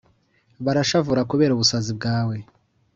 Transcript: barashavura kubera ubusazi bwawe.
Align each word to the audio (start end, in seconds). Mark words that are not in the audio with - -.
barashavura 0.65 1.21
kubera 1.31 1.51
ubusazi 1.53 1.91
bwawe. 1.97 2.37